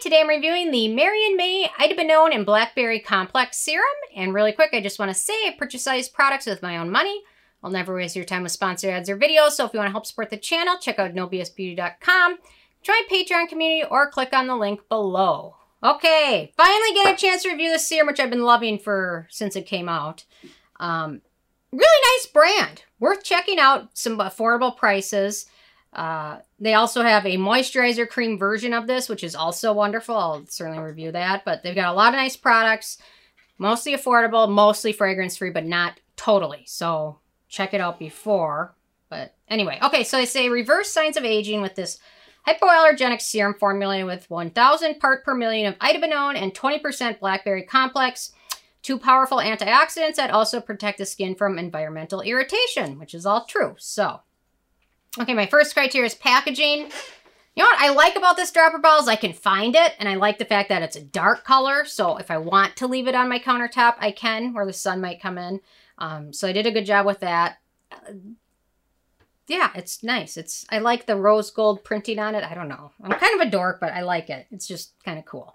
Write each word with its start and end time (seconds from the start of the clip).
today 0.00 0.20
I'm 0.20 0.28
reviewing 0.28 0.70
the 0.70 0.88
Mary 0.88 1.26
and 1.26 1.36
May 1.36 1.68
Idebenone 1.78 2.34
and 2.34 2.46
Blackberry 2.46 3.00
Complex 3.00 3.58
Serum. 3.58 3.84
And 4.16 4.32
really 4.32 4.52
quick, 4.52 4.70
I 4.72 4.80
just 4.80 4.98
want 4.98 5.10
to 5.10 5.14
say 5.14 5.34
I 5.46 5.54
purchase 5.58 5.84
these 5.84 6.08
products 6.08 6.46
with 6.46 6.62
my 6.62 6.78
own 6.78 6.90
money. 6.90 7.22
I'll 7.62 7.70
never 7.70 7.94
waste 7.94 8.16
your 8.16 8.24
time 8.24 8.42
with 8.42 8.52
sponsored 8.52 8.90
ads 8.90 9.10
or 9.10 9.18
videos, 9.18 9.50
so 9.50 9.66
if 9.66 9.74
you 9.74 9.78
want 9.78 9.88
to 9.88 9.92
help 9.92 10.06
support 10.06 10.30
the 10.30 10.38
channel, 10.38 10.78
check 10.78 10.98
out 10.98 11.12
nobsbeauty.com, 11.12 12.38
join 12.82 13.08
Patreon 13.10 13.50
community, 13.50 13.86
or 13.90 14.10
click 14.10 14.32
on 14.32 14.46
the 14.46 14.56
link 14.56 14.88
below. 14.88 15.56
Okay, 15.84 16.52
finally 16.56 16.94
get 16.94 17.14
a 17.14 17.16
chance 17.16 17.42
to 17.42 17.50
review 17.50 17.68
this 17.70 17.86
serum, 17.86 18.06
which 18.06 18.20
I've 18.20 18.30
been 18.30 18.44
loving 18.44 18.78
for 18.78 19.26
since 19.30 19.54
it 19.54 19.66
came 19.66 19.90
out. 19.90 20.24
Um, 20.78 21.20
really 21.72 22.16
nice 22.16 22.26
brand. 22.32 22.84
Worth 22.98 23.22
checking 23.22 23.58
out. 23.58 23.90
Some 23.92 24.18
affordable 24.18 24.74
prices. 24.74 25.44
Uh, 25.92 26.38
they 26.58 26.74
also 26.74 27.02
have 27.02 27.26
a 27.26 27.36
moisturizer 27.36 28.08
cream 28.08 28.38
version 28.38 28.72
of 28.72 28.86
this, 28.86 29.08
which 29.08 29.24
is 29.24 29.34
also 29.34 29.72
wonderful. 29.72 30.16
I'll 30.16 30.46
certainly 30.46 30.82
review 30.82 31.12
that. 31.12 31.44
But 31.44 31.62
they've 31.62 31.74
got 31.74 31.92
a 31.92 31.96
lot 31.96 32.14
of 32.14 32.18
nice 32.18 32.36
products, 32.36 32.98
mostly 33.58 33.96
affordable, 33.96 34.48
mostly 34.48 34.92
fragrance 34.92 35.36
free, 35.36 35.50
but 35.50 35.66
not 35.66 35.98
totally. 36.16 36.62
So 36.66 37.18
check 37.48 37.74
it 37.74 37.80
out 37.80 37.98
before. 37.98 38.74
But 39.08 39.34
anyway, 39.48 39.78
okay, 39.82 40.04
so 40.04 40.16
they 40.16 40.26
say 40.26 40.48
reverse 40.48 40.90
signs 40.90 41.16
of 41.16 41.24
aging 41.24 41.62
with 41.62 41.74
this 41.74 41.98
hypoallergenic 42.46 43.20
serum 43.20 43.54
formulated 43.58 44.06
with 44.06 44.30
1,000 44.30 45.00
part 45.00 45.24
per 45.24 45.34
million 45.34 45.72
of 45.72 45.78
idebenone 45.80 46.36
and 46.36 46.54
20% 46.54 47.18
blackberry 47.18 47.64
complex. 47.64 48.32
Two 48.82 48.98
powerful 48.98 49.38
antioxidants 49.38 50.14
that 50.14 50.30
also 50.30 50.60
protect 50.60 50.98
the 50.98 51.04
skin 51.04 51.34
from 51.34 51.58
environmental 51.58 52.22
irritation, 52.22 52.98
which 52.98 53.12
is 53.12 53.26
all 53.26 53.44
true. 53.44 53.74
So, 53.78 54.20
Okay, 55.18 55.34
my 55.34 55.46
first 55.46 55.74
criteria 55.74 56.06
is 56.06 56.14
packaging. 56.14 56.90
You 57.56 57.64
know 57.64 57.68
what 57.68 57.80
I 57.80 57.90
like 57.90 58.16
about 58.16 58.36
this 58.36 58.52
dropper 58.52 58.78
ball 58.78 59.00
is 59.00 59.08
I 59.08 59.16
can 59.16 59.32
find 59.32 59.74
it, 59.74 59.94
and 59.98 60.08
I 60.08 60.14
like 60.14 60.38
the 60.38 60.44
fact 60.44 60.68
that 60.68 60.82
it's 60.82 60.96
a 60.96 61.02
dark 61.02 61.44
color, 61.44 61.84
so 61.84 62.16
if 62.16 62.30
I 62.30 62.38
want 62.38 62.76
to 62.76 62.86
leave 62.86 63.08
it 63.08 63.16
on 63.16 63.28
my 63.28 63.40
countertop, 63.40 63.96
I 63.98 64.12
can, 64.12 64.54
where 64.54 64.64
the 64.64 64.72
sun 64.72 65.00
might 65.00 65.20
come 65.20 65.36
in. 65.36 65.60
Um, 65.98 66.32
so 66.32 66.46
I 66.46 66.52
did 66.52 66.66
a 66.66 66.70
good 66.70 66.86
job 66.86 67.06
with 67.06 67.20
that. 67.20 67.58
Uh, 67.90 68.12
yeah, 69.48 69.70
it's 69.74 70.04
nice. 70.04 70.36
It's 70.36 70.64
I 70.70 70.78
like 70.78 71.06
the 71.06 71.16
rose 71.16 71.50
gold 71.50 71.82
printing 71.82 72.20
on 72.20 72.36
it. 72.36 72.44
I 72.44 72.54
don't 72.54 72.68
know. 72.68 72.92
I'm 73.02 73.10
kind 73.10 73.40
of 73.40 73.48
a 73.48 73.50
dork, 73.50 73.80
but 73.80 73.92
I 73.92 74.02
like 74.02 74.30
it. 74.30 74.46
It's 74.52 74.68
just 74.68 74.92
kind 75.04 75.18
of 75.18 75.24
cool. 75.24 75.54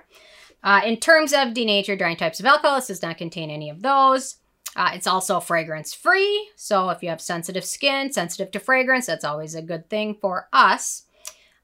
Uh, 0.62 0.82
in 0.84 0.98
terms 0.98 1.32
of 1.32 1.54
denatured 1.54 2.00
drying 2.00 2.18
types 2.18 2.42
of 2.42 2.46
alcohol, 2.46 2.76
this 2.76 2.88
does 2.88 3.02
not 3.02 3.18
contain 3.18 3.50
any 3.50 3.70
of 3.70 3.82
those. 3.82 4.36
Uh, 4.76 4.92
it's 4.94 5.08
also 5.08 5.40
fragrance 5.40 5.94
free. 5.94 6.50
So 6.56 6.90
if 6.90 7.02
you 7.02 7.10
have 7.10 7.22
sensitive 7.22 7.64
skin, 7.64 8.12
sensitive 8.12 8.52
to 8.52 8.60
fragrance, 8.60 9.06
that's 9.06 9.24
always 9.24 9.56
a 9.56 9.62
good 9.62 9.90
thing 9.90 10.18
for 10.20 10.50
us. 10.52 11.04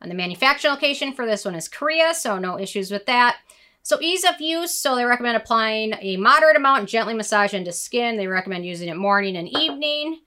And 0.02 0.09
the 0.09 0.16
manufacturing 0.16 0.73
location 0.73 1.14
for 1.14 1.26
this 1.26 1.45
one 1.45 1.56
is 1.56 1.67
Korea, 1.67 2.14
so 2.14 2.39
no 2.39 2.58
issues 2.58 2.89
with 2.89 3.06
that. 3.06 3.38
So 3.84 4.00
ease 4.00 4.23
of 4.23 4.39
use, 4.39 4.73
so 4.73 4.95
they 4.95 5.06
recommend 5.06 5.38
applying 5.38 5.94
a 6.00 6.17
moderate 6.17 6.56
amount 6.56 6.80
and 6.80 6.88
gently 6.88 7.14
massage 7.14 7.54
into 7.54 7.72
skin. 7.72 8.16
They 8.16 8.28
recommend 8.28 8.66
using 8.66 8.89
it 8.89 8.95
morning 8.95 9.36
and 9.36 9.50
evening, 9.50 10.22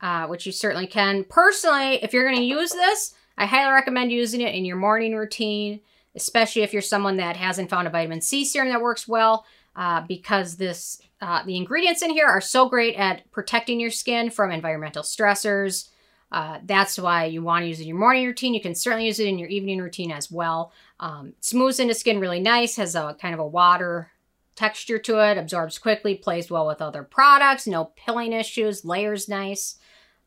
uh, 0.00 0.26
which 0.26 0.46
you 0.46 0.52
certainly 0.52 0.86
can. 0.86 1.24
Personally, 1.24 2.02
if 2.02 2.12
you're 2.12 2.26
going 2.26 2.36
to 2.36 2.44
use 2.44 2.70
this, 2.72 3.14
I 3.36 3.46
highly 3.46 3.72
recommend 3.72 4.12
using 4.12 4.40
it 4.40 4.54
in 4.54 4.64
your 4.64 4.76
morning 4.76 5.16
routine, 5.16 5.80
especially 6.14 6.62
if 6.62 6.72
you're 6.72 6.82
someone 6.82 7.16
that 7.16 7.36
hasn't 7.36 7.70
found 7.70 7.88
a 7.88 7.90
vitamin 7.90 8.20
C 8.20 8.44
serum 8.44 8.68
that 8.68 8.80
works 8.80 9.08
well, 9.08 9.44
uh, 9.76 10.02
because 10.06 10.56
this 10.56 11.00
uh, 11.20 11.42
the 11.44 11.56
ingredients 11.56 12.02
in 12.02 12.10
here 12.10 12.26
are 12.26 12.40
so 12.40 12.68
great 12.68 12.96
at 12.96 13.30
protecting 13.30 13.80
your 13.80 13.90
skin 13.90 14.30
from 14.30 14.50
environmental 14.50 15.02
stressors. 15.02 15.88
Uh, 16.30 16.58
that's 16.64 16.98
why 16.98 17.26
you 17.26 17.42
want 17.42 17.62
to 17.62 17.68
use 17.68 17.78
it 17.78 17.82
in 17.82 17.88
your 17.88 17.98
morning 17.98 18.26
routine. 18.26 18.54
You 18.54 18.60
can 18.60 18.74
certainly 18.74 19.06
use 19.06 19.20
it 19.20 19.28
in 19.28 19.38
your 19.38 19.48
evening 19.48 19.80
routine 19.80 20.10
as 20.10 20.30
well. 20.30 20.72
Um, 20.98 21.34
smooths 21.40 21.78
into 21.78 21.94
skin 21.94 22.20
really 22.20 22.40
nice, 22.40 22.76
has 22.76 22.94
a 22.94 23.16
kind 23.20 23.34
of 23.34 23.40
a 23.40 23.46
water 23.46 24.10
texture 24.54 24.98
to 24.98 25.18
it, 25.30 25.38
absorbs 25.38 25.78
quickly, 25.78 26.14
plays 26.14 26.50
well 26.50 26.66
with 26.66 26.82
other 26.82 27.02
products, 27.02 27.66
no 27.66 27.86
pilling 27.96 28.32
issues, 28.32 28.84
layers 28.84 29.28
nice. 29.28 29.76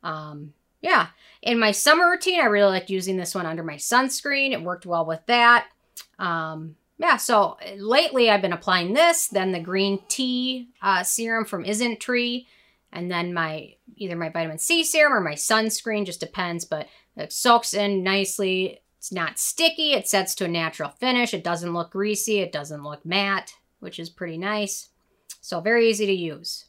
Um, 0.02 0.54
yeah, 0.80 1.08
in 1.42 1.58
my 1.58 1.72
summer 1.72 2.10
routine, 2.10 2.40
I 2.40 2.46
really 2.46 2.70
liked 2.70 2.90
using 2.90 3.16
this 3.16 3.34
one 3.34 3.46
under 3.46 3.62
my 3.62 3.74
sunscreen. 3.74 4.52
It 4.52 4.62
worked 4.62 4.86
well 4.86 5.04
with 5.04 5.24
that. 5.26 5.66
Um, 6.18 6.76
yeah, 6.98 7.16
so 7.16 7.58
uh, 7.64 7.74
lately 7.76 8.30
I've 8.30 8.42
been 8.42 8.52
applying 8.52 8.94
this, 8.94 9.28
then 9.28 9.52
the 9.52 9.60
green 9.60 10.00
tea 10.08 10.70
uh, 10.82 11.02
serum 11.02 11.44
from 11.44 11.64
Isntree, 11.64 12.46
and 12.92 13.10
then 13.10 13.34
my 13.34 13.74
either 13.96 14.16
my 14.16 14.30
vitamin 14.30 14.58
C 14.58 14.82
serum 14.82 15.12
or 15.12 15.20
my 15.20 15.34
sunscreen, 15.34 16.06
just 16.06 16.20
depends, 16.20 16.64
but 16.64 16.88
it 17.16 17.32
soaks 17.32 17.74
in 17.74 18.02
nicely. 18.02 18.80
It's 18.98 19.12
not 19.12 19.38
sticky, 19.38 19.92
it 19.92 20.08
sets 20.08 20.34
to 20.36 20.46
a 20.46 20.48
natural 20.48 20.90
finish. 20.90 21.34
It 21.34 21.44
doesn't 21.44 21.74
look 21.74 21.90
greasy, 21.90 22.40
it 22.40 22.50
doesn't 22.50 22.82
look 22.82 23.04
matte, 23.04 23.54
which 23.78 23.98
is 23.98 24.08
pretty 24.08 24.38
nice. 24.38 24.88
So 25.40 25.60
very 25.60 25.88
easy 25.88 26.06
to 26.06 26.12
use. 26.12 26.64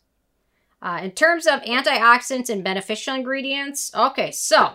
Uh, 0.81 0.99
in 1.01 1.11
terms 1.11 1.47
of 1.47 1.61
antioxidants 1.61 2.49
and 2.49 2.63
beneficial 2.63 3.15
ingredients, 3.15 3.91
okay, 3.95 4.29
so 4.31 4.73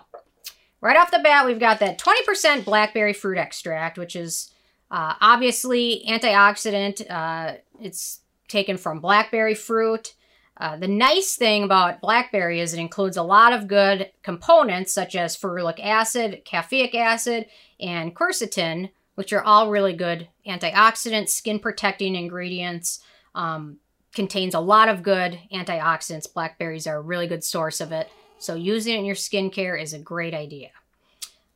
right 0.80 0.96
off 0.96 1.12
the 1.12 1.20
bat, 1.20 1.46
we've 1.46 1.60
got 1.60 1.78
that 1.78 1.98
20% 1.98 2.64
blackberry 2.64 3.12
fruit 3.12 3.38
extract, 3.38 3.96
which 3.96 4.16
is 4.16 4.52
uh, 4.92 5.14
obviously, 5.22 6.04
antioxidant, 6.06 7.10
uh, 7.10 7.56
it's 7.80 8.20
taken 8.46 8.76
from 8.76 9.00
blackberry 9.00 9.54
fruit. 9.54 10.14
Uh, 10.58 10.76
the 10.76 10.86
nice 10.86 11.34
thing 11.34 11.64
about 11.64 12.02
blackberry 12.02 12.60
is 12.60 12.74
it 12.74 12.78
includes 12.78 13.16
a 13.16 13.22
lot 13.22 13.54
of 13.54 13.66
good 13.66 14.12
components 14.22 14.92
such 14.92 15.16
as 15.16 15.36
ferulic 15.36 15.82
acid, 15.82 16.42
caffeic 16.44 16.94
acid, 16.94 17.46
and 17.80 18.14
quercetin, 18.14 18.90
which 19.14 19.32
are 19.32 19.42
all 19.42 19.70
really 19.70 19.94
good 19.94 20.28
antioxidants, 20.46 21.30
skin 21.30 21.58
protecting 21.58 22.14
ingredients. 22.14 23.00
Um, 23.34 23.78
contains 24.14 24.54
a 24.54 24.60
lot 24.60 24.90
of 24.90 25.02
good 25.02 25.40
antioxidants. 25.54 26.30
Blackberries 26.30 26.86
are 26.86 26.98
a 26.98 27.00
really 27.00 27.26
good 27.26 27.42
source 27.42 27.80
of 27.80 27.92
it. 27.92 28.10
So 28.38 28.54
using 28.56 28.94
it 28.94 28.98
in 28.98 29.04
your 29.06 29.14
skincare 29.14 29.80
is 29.80 29.94
a 29.94 29.98
great 29.98 30.34
idea. 30.34 30.68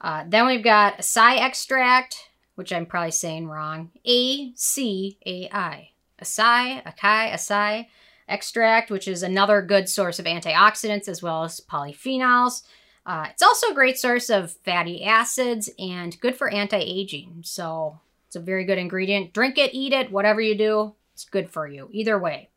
Uh, 0.01 0.25
then 0.27 0.47
we've 0.47 0.65
got 0.65 0.99
acai 0.99 1.39
extract, 1.39 2.17
which 2.57 2.73
I'm 2.73 2.85
probably 2.85 3.13
saying 3.13 3.49
wrong. 3.49 3.93
A 4.05 4.53
C 4.55 5.17
A 5.25 5.49
I. 5.53 5.91
Acai, 6.21 6.83
acai, 6.85 7.33
acai 7.33 7.87
extract, 8.29 8.91
which 8.91 9.07
is 9.07 9.23
another 9.23 9.63
good 9.63 9.89
source 9.89 10.19
of 10.19 10.27
antioxidants 10.27 11.09
as 11.09 11.23
well 11.23 11.45
as 11.45 11.61
polyphenols. 11.61 12.63
Uh, 13.05 13.27
it's 13.31 13.43
also 13.43 13.71
a 13.71 13.75
great 13.75 13.97
source 13.97 14.29
of 14.31 14.51
fatty 14.65 15.05
acids 15.05 15.71
and 15.79 16.21
good 16.21 16.35
for 16.35 16.49
anti-aging. 16.53 17.43
So 17.45 18.01
it's 18.27 18.35
a 18.35 18.41
very 18.41 18.65
good 18.65 18.79
ingredient. 18.79 19.33
Drink 19.33 19.59
it, 19.59 19.75
eat 19.75 19.93
it, 19.93 20.11
whatever 20.11 20.41
you 20.41 20.57
do, 20.57 20.95
it's 21.15 21.25
good 21.25 21.49
for 21.49 21.69
you. 21.69 21.89
Either 21.93 22.19
way. 22.19 22.49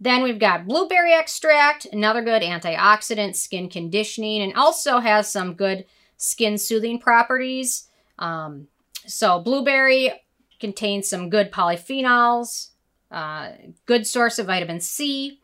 Then 0.00 0.22
we've 0.22 0.38
got 0.38 0.66
blueberry 0.66 1.14
extract, 1.14 1.86
another 1.86 2.22
good 2.22 2.42
antioxidant, 2.42 3.34
skin 3.34 3.70
conditioning, 3.70 4.42
and 4.42 4.54
also 4.54 4.98
has 4.98 5.32
some 5.32 5.54
good 5.54 5.86
skin 6.18 6.58
soothing 6.58 7.00
properties. 7.00 7.88
Um, 8.18 8.68
so 9.08 9.40
blueberry 9.40 10.12
contains 10.60 11.08
some 11.08 11.30
good 11.30 11.50
polyphenols, 11.50 12.70
uh, 13.10 13.50
good 13.86 14.06
source 14.06 14.38
of 14.38 14.46
vitamin 14.46 14.80
C. 14.80 15.40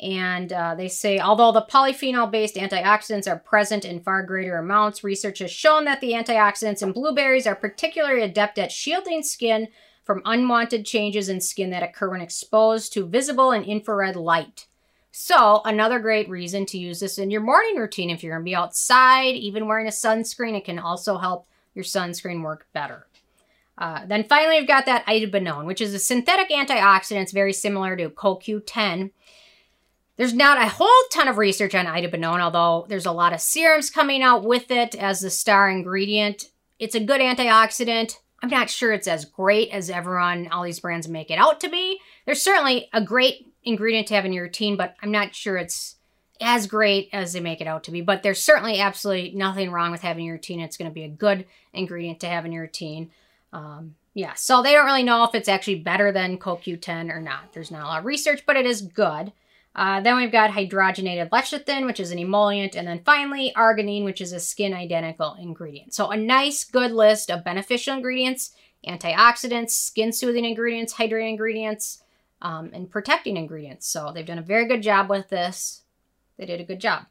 And 0.00 0.52
uh, 0.52 0.74
they 0.74 0.88
say, 0.88 1.18
although 1.18 1.52
the 1.52 1.66
polyphenol 1.70 2.30
based 2.30 2.56
antioxidants 2.56 3.30
are 3.30 3.38
present 3.38 3.84
in 3.84 4.00
far 4.00 4.22
greater 4.24 4.56
amounts, 4.56 5.04
research 5.04 5.40
has 5.40 5.50
shown 5.50 5.84
that 5.84 6.00
the 6.00 6.12
antioxidants 6.12 6.82
in 6.82 6.92
blueberries 6.92 7.46
are 7.46 7.54
particularly 7.54 8.22
adept 8.22 8.58
at 8.58 8.72
shielding 8.72 9.22
skin 9.22 9.68
from 10.02 10.22
unwanted 10.24 10.84
changes 10.84 11.28
in 11.28 11.40
skin 11.40 11.70
that 11.70 11.82
occur 11.82 12.10
when 12.10 12.20
exposed 12.20 12.92
to 12.92 13.06
visible 13.06 13.52
and 13.52 13.64
infrared 13.64 14.16
light. 14.16 14.66
So, 15.12 15.60
another 15.64 15.98
great 15.98 16.28
reason 16.28 16.64
to 16.66 16.78
use 16.78 16.98
this 16.98 17.18
in 17.18 17.30
your 17.30 17.42
morning 17.42 17.76
routine 17.76 18.08
if 18.08 18.22
you're 18.22 18.32
going 18.32 18.44
to 18.44 18.50
be 18.50 18.56
outside, 18.56 19.34
even 19.34 19.68
wearing 19.68 19.86
a 19.86 19.90
sunscreen, 19.90 20.56
it 20.56 20.64
can 20.64 20.78
also 20.78 21.18
help 21.18 21.46
your 21.74 21.84
sunscreen 21.84 22.42
work 22.42 22.66
better. 22.72 23.06
Uh, 23.78 24.04
then 24.06 24.24
finally, 24.24 24.58
we've 24.58 24.68
got 24.68 24.86
that 24.86 25.06
idebenone, 25.06 25.66
which 25.66 25.80
is 25.80 25.94
a 25.94 25.98
synthetic 25.98 26.50
antioxidant. 26.50 27.22
It's 27.22 27.32
very 27.32 27.52
similar 27.52 27.96
to 27.96 28.10
CoQ10. 28.10 29.10
There's 30.16 30.34
not 30.34 30.58
a 30.58 30.68
whole 30.68 30.88
ton 31.10 31.26
of 31.26 31.38
research 31.38 31.74
on 31.74 31.86
idebenone, 31.86 32.40
although 32.40 32.86
there's 32.88 33.06
a 33.06 33.12
lot 33.12 33.32
of 33.32 33.40
serums 33.40 33.90
coming 33.90 34.22
out 34.22 34.44
with 34.44 34.70
it 34.70 34.94
as 34.94 35.20
the 35.20 35.30
star 35.30 35.70
ingredient. 35.70 36.50
It's 36.78 36.94
a 36.94 37.00
good 37.00 37.20
antioxidant. 37.20 38.18
I'm 38.42 38.50
not 38.50 38.68
sure 38.68 38.92
it's 38.92 39.08
as 39.08 39.24
great 39.24 39.70
as 39.70 39.88
everyone, 39.88 40.48
all 40.48 40.64
these 40.64 40.80
brands 40.80 41.08
make 41.08 41.30
it 41.30 41.38
out 41.38 41.60
to 41.60 41.70
be. 41.70 41.98
There's 42.26 42.42
certainly 42.42 42.88
a 42.92 43.02
great 43.02 43.52
ingredient 43.64 44.08
to 44.08 44.14
have 44.14 44.24
in 44.24 44.32
your 44.32 44.44
routine, 44.44 44.76
but 44.76 44.96
I'm 45.02 45.12
not 45.12 45.34
sure 45.34 45.56
it's 45.56 45.96
as 46.40 46.66
great 46.66 47.08
as 47.12 47.32
they 47.32 47.40
make 47.40 47.60
it 47.60 47.66
out 47.66 47.84
to 47.84 47.90
be. 47.90 48.00
But 48.00 48.22
there's 48.22 48.42
certainly 48.42 48.80
absolutely 48.80 49.32
nothing 49.32 49.70
wrong 49.70 49.92
with 49.92 50.00
having 50.00 50.24
your 50.24 50.34
routine. 50.34 50.60
It's 50.60 50.76
going 50.76 50.90
to 50.90 50.94
be 50.94 51.04
a 51.04 51.08
good 51.08 51.46
ingredient 51.72 52.20
to 52.20 52.28
have 52.28 52.44
in 52.44 52.52
your 52.52 52.62
routine. 52.62 53.10
Um, 53.52 53.94
yeah, 54.14 54.34
so 54.34 54.62
they 54.62 54.72
don't 54.72 54.86
really 54.86 55.02
know 55.02 55.24
if 55.24 55.34
it's 55.34 55.48
actually 55.48 55.80
better 55.80 56.12
than 56.12 56.38
CoQ10 56.38 57.10
or 57.10 57.20
not. 57.20 57.52
There's 57.52 57.70
not 57.70 57.84
a 57.84 57.86
lot 57.86 57.98
of 58.00 58.04
research, 58.04 58.44
but 58.46 58.56
it 58.56 58.66
is 58.66 58.82
good. 58.82 59.32
Uh, 59.74 60.00
then 60.02 60.16
we've 60.16 60.32
got 60.32 60.50
hydrogenated 60.50 61.30
lecithin, 61.30 61.86
which 61.86 61.98
is 61.98 62.10
an 62.10 62.18
emollient, 62.18 62.76
and 62.76 62.86
then 62.86 63.02
finally 63.04 63.52
arginine, 63.56 64.04
which 64.04 64.20
is 64.20 64.32
a 64.32 64.40
skin 64.40 64.74
identical 64.74 65.34
ingredient. 65.40 65.94
So 65.94 66.10
a 66.10 66.16
nice, 66.16 66.64
good 66.64 66.92
list 66.92 67.30
of 67.30 67.44
beneficial 67.44 67.94
ingredients 67.94 68.52
antioxidants, 68.86 69.70
skin 69.70 70.12
soothing 70.12 70.44
ingredients, 70.44 70.94
hydrating 70.94 71.30
ingredients, 71.30 72.02
um, 72.40 72.70
and 72.72 72.90
protecting 72.90 73.36
ingredients. 73.36 73.86
So 73.86 74.10
they've 74.12 74.26
done 74.26 74.38
a 74.38 74.42
very 74.42 74.66
good 74.66 74.82
job 74.82 75.08
with 75.08 75.28
this. 75.28 75.81
They 76.42 76.46
did 76.46 76.60
a 76.60 76.64
good 76.64 76.80
job. 76.80 77.06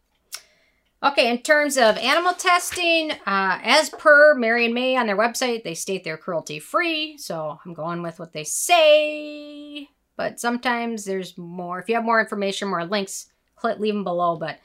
Okay, 1.02 1.32
in 1.32 1.38
terms 1.38 1.78
of 1.78 1.98
animal 1.98 2.34
testing, 2.34 3.12
uh, 3.26 3.60
as 3.64 3.90
per 3.90 4.36
Mary 4.36 4.66
and 4.66 4.74
May 4.74 4.98
on 4.98 5.08
their 5.08 5.18
website, 5.18 5.64
they 5.64 5.74
state 5.74 6.04
they're 6.04 6.18
cruelty 6.18 6.60
free. 6.60 7.18
So 7.18 7.58
I'm 7.66 7.74
going 7.74 8.02
with 8.02 8.20
what 8.20 8.34
they 8.34 8.44
say. 8.44 9.88
But 10.18 10.42
sometimes 10.42 11.06
there's 11.06 11.38
more. 11.38 11.80
If 11.80 11.88
you 11.88 11.96
have 11.96 12.04
more 12.04 12.20
information, 12.20 12.68
more 12.68 12.86
links, 12.86 13.28
leave 13.64 13.94
them 13.94 14.04
below. 14.04 14.36
But 14.36 14.60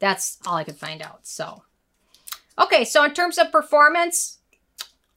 that's 0.00 0.36
all 0.46 0.56
I 0.56 0.64
could 0.64 0.76
find 0.76 1.00
out. 1.00 1.26
So, 1.26 1.62
okay, 2.60 2.84
so 2.84 3.02
in 3.02 3.14
terms 3.14 3.38
of 3.38 3.50
performance, 3.50 4.40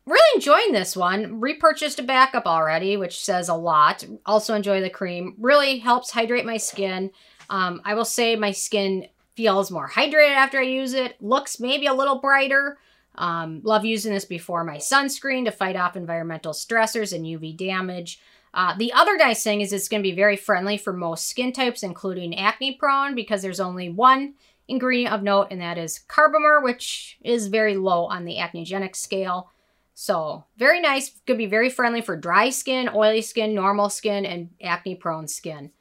really 0.05 0.35
enjoying 0.35 0.71
this 0.71 0.95
one. 0.95 1.41
Repurchased 1.41 1.99
a 1.99 2.03
backup 2.03 2.45
already, 2.45 2.97
which 2.97 3.21
says 3.21 3.49
a 3.49 3.53
lot. 3.53 4.05
Also 4.25 4.53
enjoy 4.53 4.79
the 4.81 4.89
cream. 4.89 5.35
Really 5.37 5.79
helps 5.79 6.11
hydrate 6.11 6.45
my 6.45 6.57
skin. 6.57 7.11
Um, 7.49 7.81
I 7.85 7.93
will 7.93 8.05
say 8.05 8.35
my 8.35 8.51
skin 8.51 9.07
feels 9.35 9.71
more 9.71 9.89
hydrated 9.89 10.35
after 10.35 10.59
I 10.59 10.63
use 10.63 10.93
it. 10.93 11.15
Looks 11.21 11.59
maybe 11.59 11.87
a 11.87 11.93
little 11.93 12.19
brighter. 12.19 12.77
Um, 13.15 13.61
love 13.63 13.85
using 13.85 14.13
this 14.13 14.25
before 14.25 14.63
my 14.63 14.77
sunscreen 14.77 15.45
to 15.45 15.51
fight 15.51 15.75
off 15.75 15.95
environmental 15.95 16.53
stressors 16.53 17.13
and 17.13 17.25
UV 17.25 17.55
damage. 17.55 18.19
Uh, 18.53 18.75
the 18.77 18.93
other 18.93 19.17
nice 19.17 19.43
thing 19.43 19.61
is 19.61 19.73
it's 19.73 19.87
going 19.87 20.01
to 20.01 20.09
be 20.09 20.15
very 20.15 20.37
friendly 20.37 20.77
for 20.77 20.93
most 20.93 21.27
skin 21.27 21.51
types, 21.51 21.83
including 21.83 22.37
acne 22.37 22.75
prone, 22.75 23.15
because 23.15 23.41
there's 23.41 23.59
only 23.59 23.89
one 23.89 24.35
ingredient 24.67 25.13
of 25.13 25.23
note, 25.23 25.47
and 25.51 25.61
that 25.61 25.77
is 25.77 26.01
carbomer, 26.07 26.63
which 26.63 27.17
is 27.23 27.47
very 27.47 27.75
low 27.75 28.05
on 28.05 28.25
the 28.25 28.37
acnegenic 28.37 28.95
scale. 28.95 29.49
So 29.95 30.45
very 30.57 30.81
nice. 30.81 31.11
Could 31.27 31.37
be 31.37 31.45
very 31.45 31.69
friendly 31.69 32.01
for 32.01 32.15
dry 32.15 32.49
skin, 32.49 32.89
oily 32.93 33.21
skin, 33.21 33.53
normal 33.53 33.89
skin, 33.89 34.25
and 34.25 34.49
acne 34.61 34.95
prone 34.95 35.27
skin. 35.27 35.71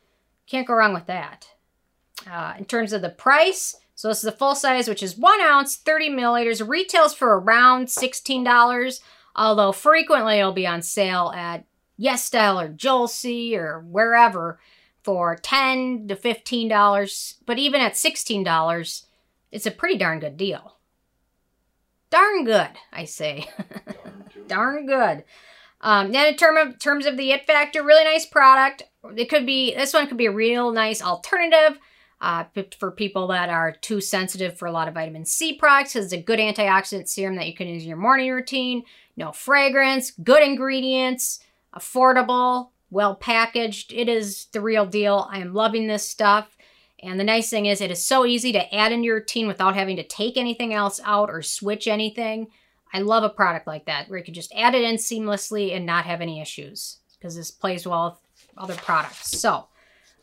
Can't 0.46 0.66
go 0.66 0.74
wrong 0.74 0.94
with 0.94 1.06
that. 1.06 1.48
Uh, 2.30 2.54
in 2.58 2.64
terms 2.64 2.92
of 2.92 3.02
the 3.02 3.10
price, 3.10 3.76
so 3.94 4.08
this 4.08 4.18
is 4.18 4.24
a 4.24 4.32
full 4.32 4.54
size, 4.54 4.88
which 4.88 5.02
is 5.02 5.16
one 5.16 5.40
ounce, 5.40 5.76
30 5.76 6.10
milliliters. 6.10 6.66
Retails 6.66 7.14
for 7.14 7.38
around 7.38 7.86
$16, 7.86 9.00
although 9.36 9.72
frequently 9.72 10.38
it'll 10.38 10.52
be 10.52 10.66
on 10.66 10.82
sale 10.82 11.32
at 11.34 11.64
Yes 11.96 12.24
Style 12.24 12.58
or 12.58 12.68
Joel 12.68 13.08
or 13.54 13.80
wherever 13.80 14.58
for 15.02 15.36
10 15.36 16.08
to 16.08 16.16
$15. 16.16 17.34
But 17.46 17.58
even 17.58 17.80
at 17.80 17.94
$16, 17.94 19.02
it's 19.50 19.66
a 19.66 19.70
pretty 19.70 19.98
darn 19.98 20.20
good 20.20 20.36
deal. 20.36 20.78
Darn 22.10 22.44
good, 22.44 22.70
I 22.92 23.04
say. 23.04 23.48
darn 24.46 24.86
good. 24.86 25.24
Um, 25.80 26.12
then 26.12 26.28
in 26.28 26.36
term 26.36 26.56
of, 26.56 26.78
terms 26.78 27.06
of 27.06 27.16
the 27.16 27.32
it 27.32 27.46
factor, 27.46 27.82
really 27.82 28.04
nice 28.04 28.26
product. 28.26 28.82
It 29.16 29.28
could 29.28 29.46
be, 29.46 29.74
this 29.74 29.92
one 29.92 30.06
could 30.06 30.16
be 30.16 30.26
a 30.26 30.32
real 30.32 30.72
nice 30.72 31.02
alternative 31.02 31.78
uh, 32.20 32.44
for 32.78 32.92
people 32.92 33.26
that 33.28 33.48
are 33.48 33.72
too 33.72 34.00
sensitive 34.00 34.56
for 34.56 34.66
a 34.66 34.72
lot 34.72 34.86
of 34.86 34.94
vitamin 34.94 35.24
C 35.24 35.54
products. 35.54 35.96
It's 35.96 36.12
a 36.12 36.22
good 36.22 36.38
antioxidant 36.38 37.08
serum 37.08 37.36
that 37.36 37.48
you 37.48 37.54
can 37.54 37.66
use 37.66 37.82
in 37.82 37.88
your 37.88 37.98
morning 37.98 38.30
routine. 38.30 38.84
No 39.16 39.32
fragrance, 39.32 40.12
good 40.12 40.42
ingredients, 40.42 41.40
affordable, 41.74 42.68
well 42.90 43.16
packaged. 43.16 43.92
It 43.92 44.08
is 44.08 44.46
the 44.52 44.60
real 44.60 44.86
deal. 44.86 45.28
I 45.30 45.38
am 45.38 45.52
loving 45.52 45.88
this 45.88 46.08
stuff. 46.08 46.56
And 47.02 47.18
the 47.18 47.24
nice 47.24 47.50
thing 47.50 47.66
is 47.66 47.80
it 47.80 47.90
is 47.90 48.04
so 48.04 48.24
easy 48.24 48.52
to 48.52 48.72
add 48.72 48.92
into 48.92 49.06
your 49.06 49.16
routine 49.16 49.48
without 49.48 49.74
having 49.74 49.96
to 49.96 50.04
take 50.04 50.36
anything 50.36 50.72
else 50.72 51.00
out 51.04 51.28
or 51.28 51.42
switch 51.42 51.88
anything. 51.88 52.46
I 52.92 53.00
love 53.00 53.24
a 53.24 53.28
product 53.28 53.66
like 53.66 53.86
that 53.86 54.08
where 54.08 54.18
you 54.18 54.24
can 54.24 54.34
just 54.34 54.52
add 54.54 54.76
it 54.76 54.82
in 54.82 54.96
seamlessly 54.96 55.74
and 55.74 55.84
not 55.84 56.04
have 56.04 56.20
any 56.20 56.40
issues 56.40 56.98
because 57.18 57.34
this 57.34 57.50
plays 57.50 57.86
well 57.86 58.10
with 58.10 58.31
other 58.56 58.74
products. 58.74 59.38
So 59.38 59.66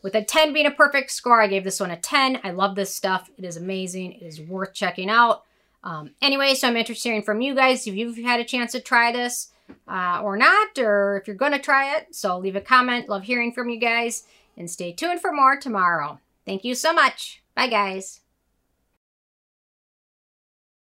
with 0.02 0.16
a 0.16 0.24
10 0.24 0.54
being 0.54 0.66
a 0.66 0.72
perfect 0.72 1.12
score, 1.12 1.42
I 1.42 1.48
gave 1.48 1.64
this 1.64 1.80
one 1.80 1.92
a 1.92 1.98
10. 1.98 2.40
I 2.44 2.52
love 2.52 2.76
this 2.76 2.94
stuff. 2.94 3.30
It 3.38 3.46
is 3.46 3.58
amazing. 3.58 4.14
It 4.14 4.24
is 4.24 4.42
worth 4.42 4.74
checking 4.74 5.10
out. 5.10 5.44
Um, 5.84 6.12
anyway, 6.22 6.56
so 6.56 6.68
I'm 6.68 6.78
interested 6.78 7.14
in 7.14 7.22
from 7.22 7.42
you 7.42 7.56
guys 7.56 7.88
if 7.88 7.96
you've 7.96 8.18
had 8.18 8.40
a 8.40 8.46
chance 8.46 8.74
to 8.74 8.80
try 8.80 9.12
this 9.12 9.52
uh, 9.88 10.22
or 10.24 10.36
not, 10.38 10.78
or 10.78 11.18
if 11.18 11.28
you're 11.28 11.36
going 11.36 11.52
to 11.52 11.60
try 11.60 11.96
it. 11.96 12.16
So 12.16 12.38
leave 12.38 12.56
a 12.56 12.62
comment. 12.62 13.10
Love 13.10 13.24
hearing 13.24 13.52
from 13.52 13.70
you 13.70 13.80
guys. 13.80 14.24
And 14.58 14.70
stay 14.70 14.92
tuned 14.92 15.22
for 15.22 15.32
more 15.32 15.58
tomorrow. 15.58 16.20
Thank 16.46 16.66
you 16.66 16.76
so 16.76 16.92
much. 16.92 17.42
Bye, 17.56 17.68
guys. 17.68 18.22